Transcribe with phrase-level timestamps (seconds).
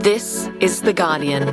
[0.00, 1.46] This is The Guardian.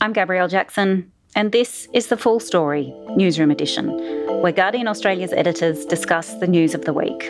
[0.00, 3.90] I'm Gabrielle Jackson, and this is the full story, Newsroom Edition,
[4.40, 7.20] where Guardian Australia's editors discuss the news of the week.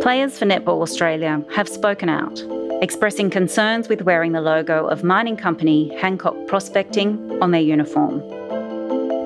[0.00, 2.40] Players for Netball Australia have spoken out,
[2.80, 8.20] expressing concerns with wearing the logo of mining company Hancock Prospecting on their uniform.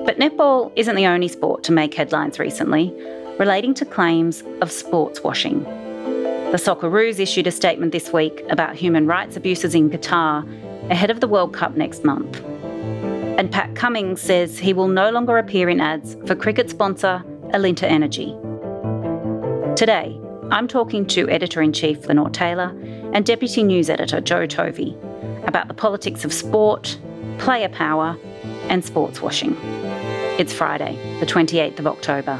[0.03, 2.91] But netball isn't the only sport to make headlines recently,
[3.37, 5.82] relating to claims of sports washing.
[6.53, 10.45] The Socceroos issued a statement this week about human rights abuses in Qatar
[10.91, 12.43] ahead of the World Cup next month.
[13.39, 17.23] And Pat Cummins says he will no longer appear in ads for cricket sponsor
[17.55, 18.37] Alinta Energy.
[19.75, 20.15] Today,
[20.51, 22.69] I'm talking to Editor in Chief Lenore Taylor
[23.13, 24.95] and Deputy News Editor Jo Tovey
[25.47, 26.99] about the politics of sport,
[27.39, 28.15] player power,
[28.69, 29.57] and sports washing.
[30.37, 32.39] It's Friday, the 28th of October.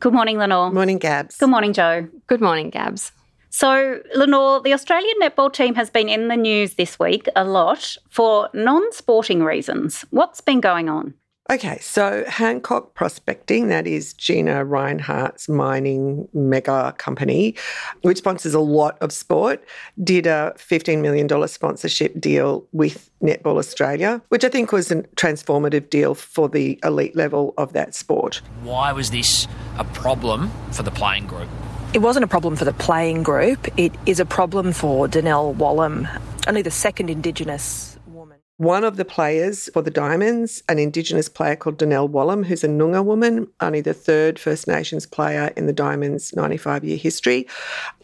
[0.00, 0.70] Good morning, Lenore.
[0.70, 1.36] Morning, Gabs.
[1.38, 2.08] Good morning, Joe.
[2.28, 3.10] Good morning, Gabs.
[3.50, 7.96] So, Lenore, the Australian netball team has been in the news this week a lot
[8.08, 10.04] for non sporting reasons.
[10.10, 11.14] What's been going on?
[11.50, 17.56] Okay, so Hancock Prospecting, that is Gina Rinehart's mining mega company,
[18.02, 19.64] which sponsors a lot of sport,
[20.04, 25.88] did a $15 million sponsorship deal with Netball Australia, which I think was a transformative
[25.88, 28.42] deal for the elite level of that sport.
[28.62, 31.48] Why was this a problem for the playing group?
[31.94, 33.66] It wasn't a problem for the playing group.
[33.78, 36.06] It is a problem for Donnell Wallam,
[36.46, 38.38] only the second Indigenous woman.
[38.58, 42.68] One of the players for the Diamonds, an Indigenous player called Donnell Wallam, who's a
[42.68, 47.46] Noongar woman, only the third First Nations player in the Diamonds' 95 year history,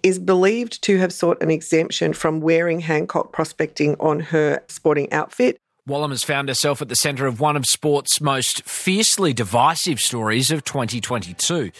[0.03, 5.59] is believed to have sought an exemption from wearing Hancock prospecting on her sporting outfit.
[5.87, 10.51] Wallam has found herself at the centre of one of sport's most fiercely divisive stories
[10.51, 11.71] of 2022.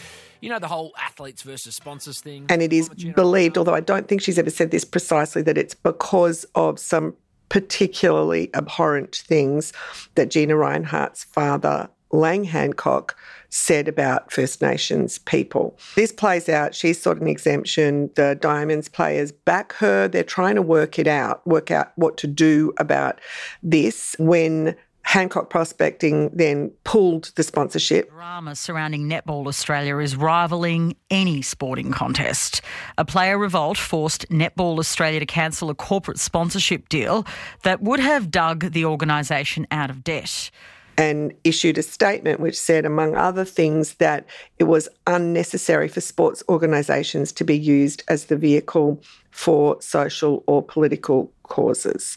[0.43, 2.45] You know, the whole athletes versus sponsors thing.
[2.51, 5.73] And it is believed, although I don't think she's ever said this precisely, that it's
[5.73, 7.15] because of some
[7.49, 9.73] particularly abhorrent things
[10.17, 13.17] that Gina Rinehart's father, Lang Hancock,
[13.51, 15.79] said about First Nations people.
[15.95, 16.75] This plays out.
[16.75, 18.11] She's sought an exemption.
[18.17, 20.09] The Diamonds players back her.
[20.09, 23.21] They're trying to work it out, work out what to do about
[23.63, 28.11] this when Hancock Prospecting then pulled the sponsorship.
[28.11, 32.63] Drama surrounding Netball Australia is rivaling any sporting contest.
[32.99, 37.27] A player revolt forced Netball Australia to cancel a corporate sponsorship deal
[37.63, 40.51] that would have dug the organisation out of debt
[40.97, 44.27] and issued a statement which said, among other things, that
[44.59, 50.63] it was unnecessary for sports organisations to be used as the vehicle for social or
[50.63, 52.17] political causes,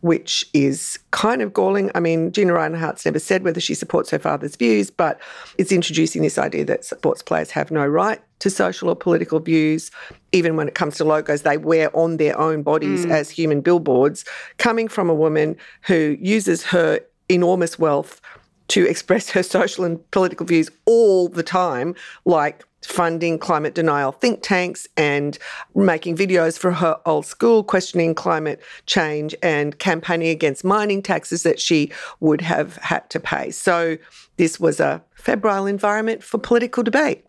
[0.00, 1.90] which is kind of galling.
[1.94, 5.20] I mean, Gina Rinehart's never said whether she supports her father's views, but
[5.58, 9.90] it's introducing this idea that sports players have no right to social or political views,
[10.30, 13.10] even when it comes to logos they wear on their own bodies mm.
[13.10, 14.24] as human billboards,
[14.58, 17.00] coming from a woman who uses her
[17.32, 18.20] enormous wealth
[18.68, 21.94] to express her social and political views all the time,
[22.24, 25.38] like funding climate denial think tanks and
[25.74, 31.60] making videos for her old school, questioning climate change and campaigning against mining taxes that
[31.60, 33.50] she would have had to pay.
[33.50, 33.98] So,
[34.36, 37.24] this was a febrile environment for political debate.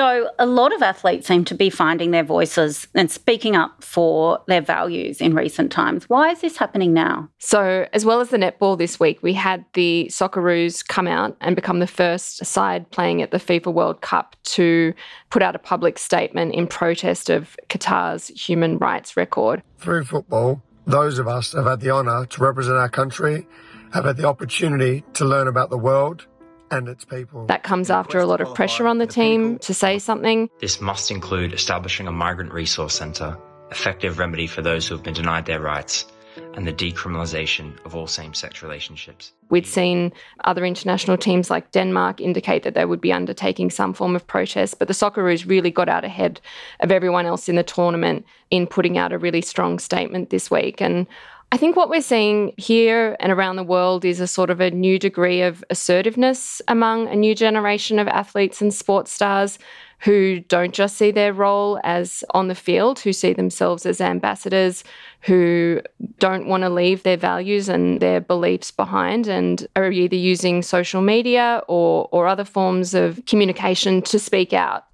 [0.00, 4.40] Jo, a lot of athletes seem to be finding their voices and speaking up for
[4.46, 6.08] their values in recent times.
[6.08, 7.28] Why is this happening now?
[7.38, 11.54] So, as well as the netball this week, we had the Socceroos come out and
[11.54, 14.94] become the first side playing at the FIFA World Cup to
[15.28, 19.62] put out a public statement in protest of Qatar's human rights record.
[19.76, 23.46] Through football, those of us have had the honour to represent our country,
[23.92, 26.26] have had the opportunity to learn about the world
[26.70, 27.46] and its people.
[27.46, 30.48] That comes after a lot of pressure on the team to say something.
[30.60, 33.36] This must include establishing a migrant resource centre,
[33.70, 36.06] effective remedy for those who have been denied their rights,
[36.54, 39.32] and the decriminalisation of all same sex relationships.
[39.50, 40.12] We'd seen
[40.44, 44.78] other international teams like Denmark indicate that they would be undertaking some form of protest,
[44.78, 46.40] but the Socceroos really got out ahead
[46.80, 50.80] of everyone else in the tournament in putting out a really strong statement this week.
[50.80, 51.06] And
[51.52, 54.70] I think what we're seeing here and around the world is a sort of a
[54.70, 59.58] new degree of assertiveness among a new generation of athletes and sports stars
[59.98, 64.84] who don't just see their role as on the field, who see themselves as ambassadors,
[65.22, 65.80] who
[66.18, 71.02] don't want to leave their values and their beliefs behind and are either using social
[71.02, 74.86] media or, or other forms of communication to speak out.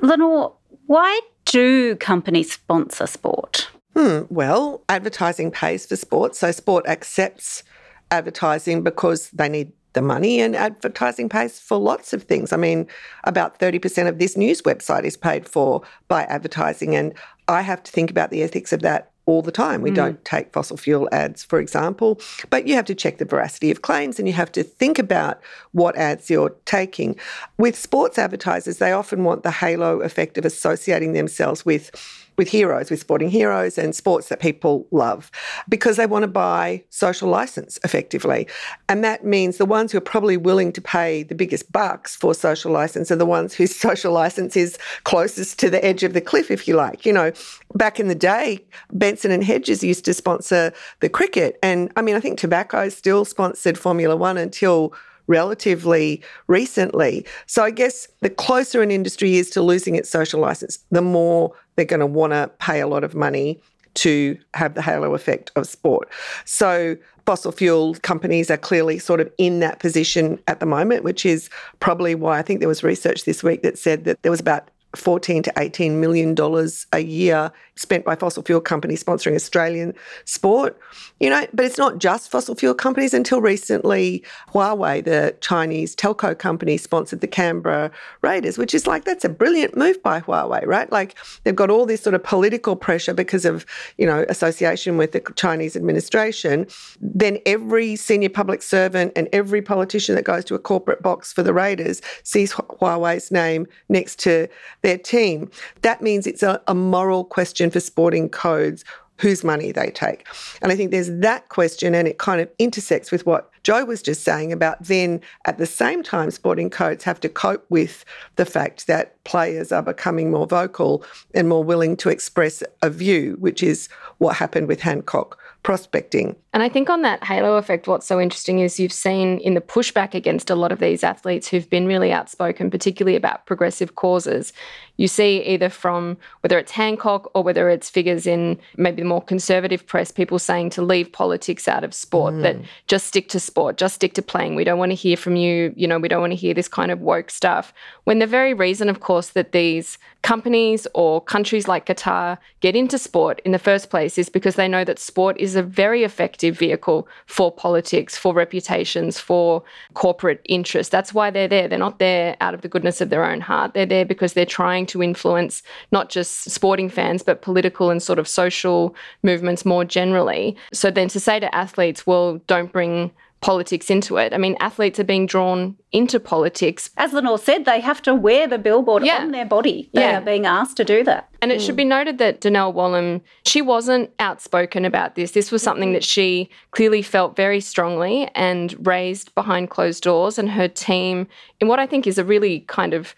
[0.00, 0.54] Lenore,
[0.86, 3.68] why do companies sponsor sport?
[3.98, 7.64] Hmm, well, advertising pays for sport, so sport accepts
[8.12, 12.52] advertising because they need the money and advertising pays for lots of things.
[12.52, 12.86] I mean,
[13.24, 16.94] about 30% of this news website is paid for by advertising.
[16.94, 17.12] And
[17.48, 19.82] I have to think about the ethics of that all the time.
[19.82, 19.96] We mm.
[19.96, 23.82] don't take fossil fuel ads, for example, but you have to check the veracity of
[23.82, 25.40] claims and you have to think about
[25.72, 27.16] what ads you're taking.
[27.56, 31.90] With sports advertisers, they often want the halo effect of associating themselves with
[32.38, 35.30] with heroes, with sporting heroes and sports that people love
[35.68, 38.46] because they want to buy social license effectively.
[38.88, 42.32] And that means the ones who are probably willing to pay the biggest bucks for
[42.34, 46.20] social license are the ones whose social license is closest to the edge of the
[46.20, 47.04] cliff, if you like.
[47.04, 47.32] You know,
[47.74, 51.58] back in the day, Benson and Hedges used to sponsor the cricket.
[51.62, 54.94] And I mean, I think tobacco still sponsored Formula One until
[55.28, 57.24] relatively recently.
[57.46, 61.52] So I guess the closer an industry is to losing its social license, the more
[61.78, 63.62] they're going to want to pay a lot of money
[63.94, 66.08] to have the halo effect of sport.
[66.44, 71.24] So fossil fuel companies are clearly sort of in that position at the moment, which
[71.24, 71.48] is
[71.78, 74.68] probably why I think there was research this week that said that there was about
[74.96, 79.94] 14 to 18 million dollars a year spent by fossil fuel companies sponsoring Australian
[80.24, 80.78] sport.
[81.20, 83.12] You know, but it's not just fossil fuel companies.
[83.12, 87.90] Until recently, Huawei, the Chinese telco company, sponsored the Canberra
[88.22, 90.90] Raiders, which is like that's a brilliant move by Huawei, right?
[90.90, 93.66] Like they've got all this sort of political pressure because of,
[93.98, 96.66] you know, association with the Chinese administration.
[97.00, 101.42] Then every senior public servant and every politician that goes to a corporate box for
[101.42, 104.48] the Raiders sees Huawei's name next to
[104.88, 105.50] their team.
[105.82, 108.84] That means it's a, a moral question for sporting codes
[109.18, 110.26] whose money they take.
[110.62, 114.02] And I think there's that question, and it kind of intersects with what Joe was
[114.02, 118.04] just saying about then at the same time, sporting codes have to cope with
[118.36, 123.36] the fact that players are becoming more vocal and more willing to express a view,
[123.38, 123.88] which is
[124.18, 126.34] what happened with Hancock prospecting.
[126.54, 129.60] And I think on that halo effect, what's so interesting is you've seen in the
[129.60, 134.52] pushback against a lot of these athletes who've been really outspoken, particularly about progressive causes.
[134.96, 139.22] You see either from whether it's Hancock or whether it's figures in maybe the more
[139.22, 142.42] conservative press, people saying to leave politics out of sport, mm.
[142.42, 142.56] that
[142.86, 144.54] just stick to sport, just stick to playing.
[144.54, 146.68] We don't want to hear from you, you know, we don't want to hear this
[146.68, 147.72] kind of woke stuff.
[148.04, 152.98] When the very reason, of course, that these companies or countries like Qatar get into
[152.98, 156.58] sport in the first place is because they know that sport is a very effective
[156.58, 159.62] vehicle for politics, for reputations, for
[159.94, 160.90] corporate interests.
[160.90, 161.68] That's why they're there.
[161.68, 163.74] They're not there out of the goodness of their own heart.
[163.74, 165.62] They're there because they're trying to influence
[165.92, 170.56] not just sporting fans, but political and sort of social movements more generally.
[170.72, 174.32] So then to say to athletes, well, don't bring politics into it.
[174.34, 176.90] I mean, athletes are being drawn into politics.
[176.96, 179.18] As Lenore said, they have to wear the billboard yeah.
[179.18, 179.88] on their body.
[179.94, 180.18] They yeah.
[180.18, 181.28] are being asked to do that.
[181.40, 181.66] And it mm.
[181.66, 185.32] should be noted that Donnell Wallam, she wasn't outspoken about this.
[185.32, 190.36] This was something that she clearly felt very strongly and raised behind closed doors.
[190.38, 191.28] And her team,
[191.60, 193.14] in what I think is a really kind of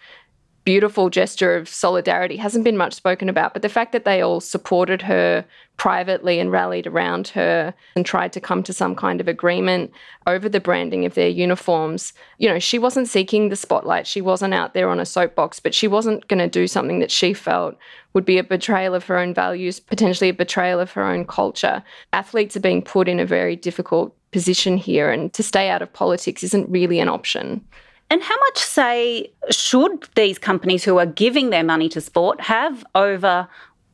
[0.63, 4.39] beautiful gesture of solidarity hasn't been much spoken about, but the fact that they all
[4.39, 5.43] supported her
[5.77, 9.91] privately and rallied around her and tried to come to some kind of agreement
[10.27, 12.13] over the branding of their uniforms.
[12.37, 14.05] You know, she wasn't seeking the spotlight.
[14.05, 17.09] She wasn't out there on a soapbox, but she wasn't going to do something that
[17.09, 17.75] she felt
[18.13, 21.81] would be a betrayal of her own values, potentially a betrayal of her own culture.
[22.13, 25.91] Athletes are being put in a very difficult position here, and to stay out of
[25.91, 27.65] politics isn't really an option.
[28.11, 32.83] And how much say should these companies who are giving their money to sport have
[32.93, 33.47] over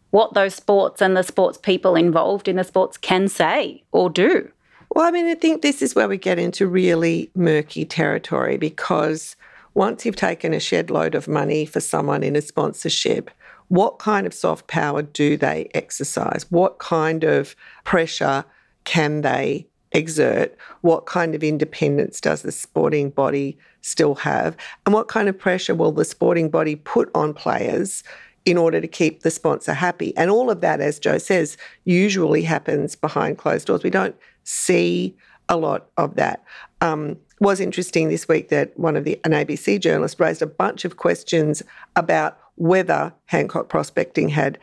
[0.09, 4.51] what those sports and the sports people involved in the sports can say or do?
[4.89, 9.35] Well, I mean, I think this is where we get into really murky territory because
[9.75, 13.29] once you've taken a shed load of money for someone in a sponsorship,
[13.67, 16.47] what kind of soft power do they exercise?
[16.49, 18.45] What kind of pressure
[18.83, 20.55] can they exert?
[20.81, 24.57] What kind of independence does the sporting body still have?
[24.85, 28.03] And what kind of pressure will the sporting body put on players
[28.45, 30.15] in order to keep the sponsor happy?
[30.17, 33.83] And all of that, as Joe says, usually happens behind closed doors.
[33.83, 35.15] We don't see
[35.49, 36.43] a lot of that.
[36.81, 40.85] Um, was interesting this week that one of the an ABC journalist raised a bunch
[40.85, 41.61] of questions
[41.95, 44.57] about whether Hancock Prospecting had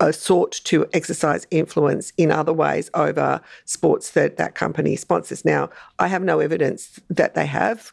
[0.00, 5.44] Uh, sought to exercise influence in other ways over sports that that company sponsors.
[5.44, 7.92] Now, I have no evidence that they have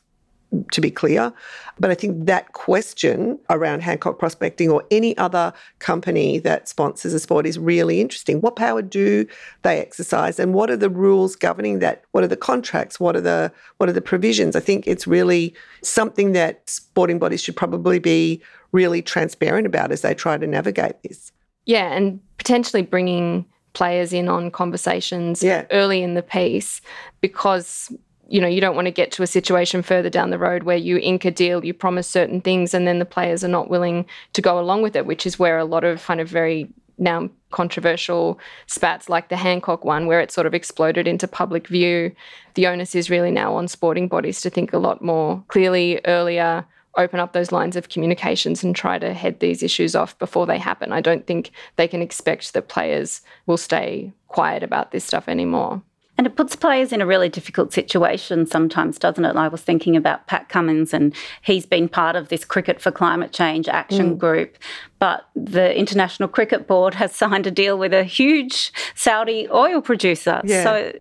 [0.72, 1.34] to be clear.
[1.80, 7.20] But I think that question around Hancock Prospecting or any other company that sponsors a
[7.20, 8.42] sport is really interesting.
[8.42, 9.28] What power do
[9.64, 12.04] they exercise and what are the rules governing that?
[12.12, 13.00] What are the contracts?
[13.00, 14.56] What are the what are the provisions?
[14.56, 20.02] I think it's really something that sporting bodies should probably be really transparent about as
[20.02, 21.32] they try to navigate this.
[21.68, 25.66] Yeah, and potentially bringing players in on conversations Yeah.
[25.70, 26.82] early in the piece
[27.22, 27.92] because
[28.28, 30.76] you know you don't want to get to a situation further down the road where
[30.76, 34.06] you ink a deal you promise certain things and then the players are not willing
[34.34, 37.30] to go along with it which is where a lot of kind of very now
[37.52, 42.12] controversial spats like the Hancock one where it sort of exploded into public view
[42.56, 46.66] the onus is really now on sporting bodies to think a lot more clearly earlier
[46.98, 50.58] open up those lines of communications and try to head these issues off before they
[50.58, 50.92] happen.
[50.92, 55.82] I don't think they can expect that players will stay quiet about this stuff anymore.
[56.18, 59.36] And it puts players in a really difficult situation sometimes, doesn't it?
[59.36, 61.14] I was thinking about Pat Cummins, and
[61.44, 64.18] he's been part of this Cricket for Climate Change action mm.
[64.18, 64.58] group.
[64.98, 70.42] But the International Cricket Board has signed a deal with a huge Saudi oil producer.
[70.44, 70.64] Yeah.
[70.64, 70.94] So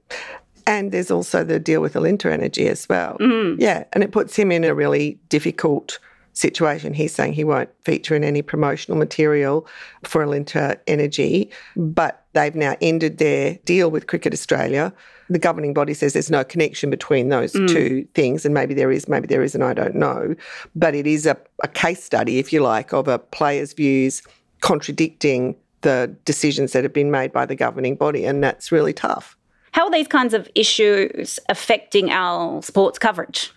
[0.66, 3.16] And there's also the deal with Alinta Energy as well.
[3.18, 3.60] Mm-hmm.
[3.60, 5.98] Yeah, and it puts him in a really difficult
[6.32, 6.92] situation.
[6.92, 9.66] He's saying he won't feature in any promotional material
[10.04, 14.92] for Alinta Energy, but they've now ended their deal with Cricket Australia.
[15.30, 17.68] The governing body says there's no connection between those mm.
[17.68, 20.34] two things, and maybe there is, maybe there isn't, I don't know.
[20.74, 24.22] But it is a, a case study, if you like, of a player's views
[24.60, 29.35] contradicting the decisions that have been made by the governing body, and that's really tough.
[29.76, 33.52] How are these kinds of issues affecting our sports coverage?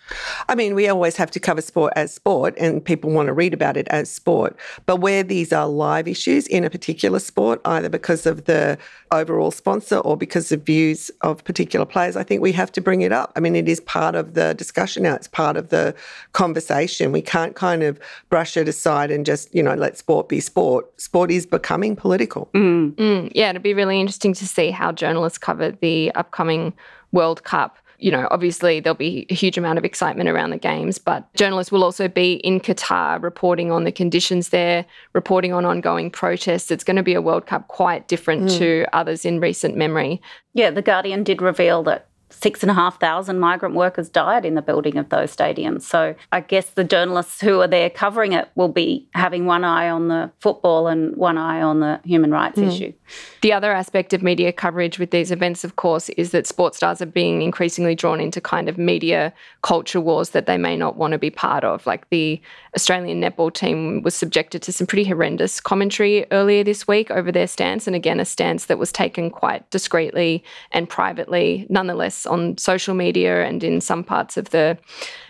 [0.49, 3.53] I mean, we always have to cover sport as sport, and people want to read
[3.53, 4.57] about it as sport.
[4.85, 8.77] But where these are live issues in a particular sport, either because of the
[9.11, 13.01] overall sponsor or because of views of particular players, I think we have to bring
[13.01, 13.31] it up.
[13.37, 15.95] I mean, it is part of the discussion now, it's part of the
[16.33, 17.13] conversation.
[17.13, 17.97] We can't kind of
[18.29, 20.99] brush it aside and just, you know, let sport be sport.
[20.99, 22.49] Sport is becoming political.
[22.53, 26.73] Mm, yeah, it'd be really interesting to see how journalists cover the upcoming
[27.11, 27.77] World Cup.
[27.97, 31.69] You know, obviously there'll be a huge amount of excitement around the games, but journalists
[31.69, 36.71] will also be in Qatar reporting on the conditions there, reporting on ongoing protests.
[36.71, 38.57] It's going to be a World Cup quite different mm.
[38.57, 40.21] to others in recent memory.
[40.53, 44.55] Yeah, The Guardian did reveal that six and a half thousand migrant workers died in
[44.55, 45.81] the building of those stadiums.
[45.81, 49.89] So I guess the journalists who are there covering it will be having one eye
[49.89, 52.67] on the football and one eye on the human rights mm.
[52.67, 52.93] issue.
[53.41, 57.01] The other aspect of media coverage with these events, of course, is that sports stars
[57.01, 61.13] are being increasingly drawn into kind of media culture wars that they may not want
[61.13, 61.85] to be part of.
[61.85, 62.41] Like the
[62.75, 67.47] Australian netball team was subjected to some pretty horrendous commentary earlier this week over their
[67.47, 71.65] stance, and again, a stance that was taken quite discreetly and privately.
[71.69, 74.77] Nonetheless, on social media and in some parts of the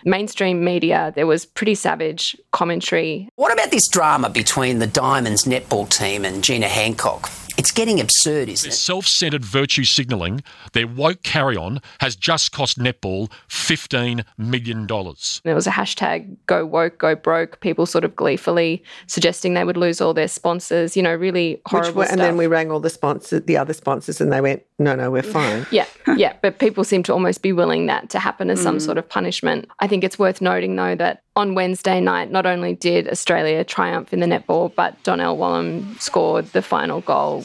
[0.04, 5.88] mainstream media, there was pretty savage commentary What about this drama between the Diamonds netball
[5.88, 7.30] team and Gina Hancock?
[7.60, 8.72] It's getting absurd, isn't it?
[8.72, 14.86] Self centered virtue signalling, their woke carry on, has just cost netball $15 million.
[14.86, 19.76] There was a hashtag go woke, go broke, people sort of gleefully suggesting they would
[19.76, 22.12] lose all their sponsors, you know, really horrible were, stuff.
[22.12, 25.10] and then we rang all the sponsors, the other sponsors, and they went, "No, no,
[25.10, 25.84] we're fine." yeah,
[26.16, 28.80] yeah, but people seem to almost be willing that to happen as some mm.
[28.80, 29.68] sort of punishment.
[29.80, 34.12] I think it's worth noting, though, that on Wednesday night, not only did Australia triumph
[34.12, 37.44] in the netball, but Donnell Wallam scored the final goal.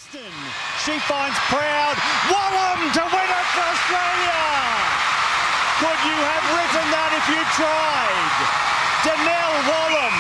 [0.84, 1.96] She finds Proud.
[2.28, 4.44] Wallam to win it for Australia.
[5.80, 8.36] Could you have written that if you tried?
[9.08, 10.16] Donnell Wallam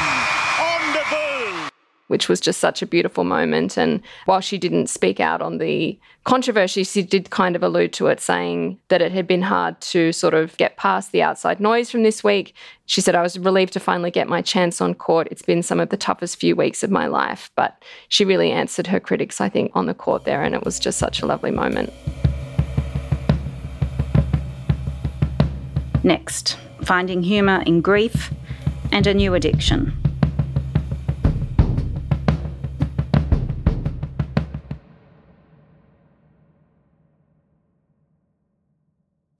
[0.72, 1.64] on debut.
[2.07, 3.77] Which was just such a beautiful moment.
[3.77, 8.07] And while she didn't speak out on the controversy, she did kind of allude to
[8.07, 11.89] it, saying that it had been hard to sort of get past the outside noise
[11.89, 12.53] from this week.
[12.85, 15.27] She said, I was relieved to finally get my chance on court.
[15.31, 17.50] It's been some of the toughest few weeks of my life.
[17.55, 20.43] But she really answered her critics, I think, on the court there.
[20.43, 21.91] And it was just such a lovely moment.
[26.03, 28.31] Next, finding humour in grief
[28.91, 30.04] and a new addiction.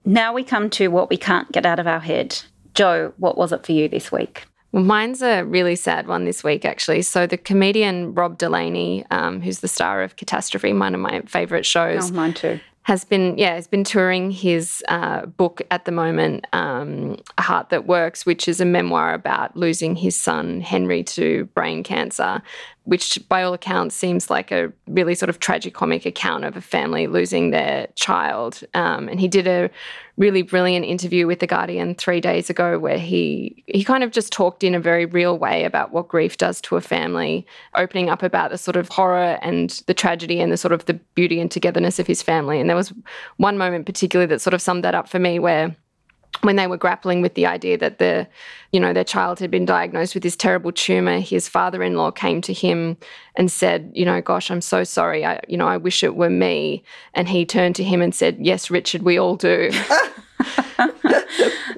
[0.06, 2.40] Now we come to what we can't get out of our head.
[2.74, 4.46] Joe, what was it for you this week?
[4.72, 7.02] Well, mine's a really sad one this week, actually.
[7.02, 11.66] So, the comedian Rob Delaney, um, who's the star of Catastrophe, one of my favourite
[11.66, 12.60] shows, Oh, mine too.
[12.84, 17.70] has been yeah has been touring his uh, book at the moment um, a heart
[17.70, 22.44] that works which is a memoir about losing his son henry to brain cancer
[22.86, 27.08] which by all accounts seems like a really sort of tragicomic account of a family
[27.08, 28.62] losing their child.
[28.74, 29.70] Um, and he did a
[30.18, 34.32] really brilliant interview with the guardian three days ago where he he kind of just
[34.32, 38.24] talked in a very real way about what grief does to a family opening up
[38.24, 41.52] about the sort of horror and the tragedy and the sort of the beauty and
[41.52, 42.60] togetherness of his family.
[42.60, 42.94] And there was
[43.38, 45.76] one moment particularly that sort of summed that up for me where
[46.42, 48.28] when they were grappling with the idea that the
[48.72, 52.54] you know their child had been diagnosed with this terrible tumor his father-in-law came to
[52.54, 52.98] him
[53.36, 55.26] and said you know gosh i'm so sorry.
[55.26, 56.84] I you know i wish it were me.
[57.14, 59.72] And he turned to him and said yes richard we all do.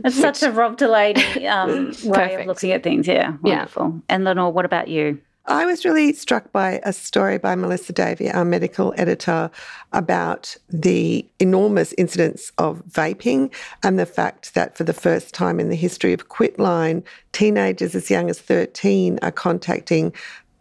[0.04, 2.42] It's such a rob delaney um, way Perfect.
[2.42, 3.08] of looking at things.
[3.08, 3.36] Yeah.
[3.42, 4.02] wonderful.
[4.08, 8.30] And lenore what about you I was really struck by a story by Melissa Davey,
[8.30, 9.50] our medical editor,
[9.94, 15.70] about the enormous incidence of vaping and the fact that for the first time in
[15.70, 17.01] the history of Quitline,
[17.32, 20.13] teenagers as young as 13 are contacting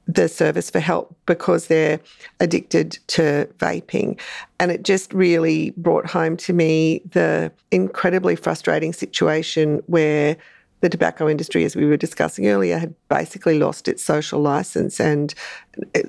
[0.06, 1.98] the service for help because they're
[2.38, 4.20] addicted to vaping.
[4.60, 10.36] And it just really brought home to me the incredibly frustrating situation where
[10.86, 15.34] the tobacco industry, as we were discussing earlier, had basically lost its social license and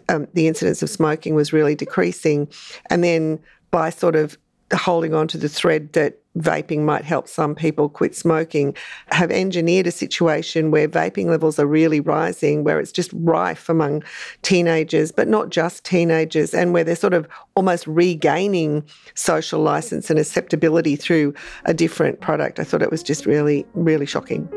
[0.07, 2.47] um, the incidence of smoking was really decreasing.
[2.91, 3.39] And then
[3.71, 4.37] by sort of
[4.71, 8.75] holding on to the thread that vaping might help some people quit smoking,
[9.07, 14.03] have engineered a situation where vaping levels are really rising, where it's just rife among
[14.43, 18.83] teenagers, but not just teenagers, and where they're sort of almost regaining
[19.15, 21.33] social license and acceptability through
[21.65, 22.59] a different product.
[22.59, 24.47] I thought it was just really, really shocking.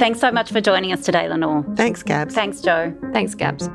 [0.00, 1.64] Thanks so much for joining us today, Lenore.
[1.76, 2.34] Thanks, Gabs.
[2.34, 2.94] Thanks, Joe.
[3.12, 3.68] Thanks, Gabs.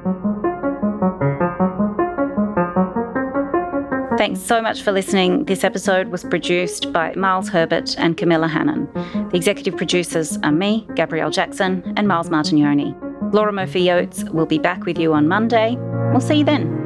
[4.17, 5.45] Thanks so much for listening.
[5.45, 8.89] This episode was produced by Miles Herbert and Camilla Hannon.
[8.93, 12.93] The executive producers are me, Gabrielle Jackson, and Miles Martignoni.
[13.33, 15.77] Laura Murphy Oates will be back with you on Monday.
[16.11, 16.78] We'll see you then.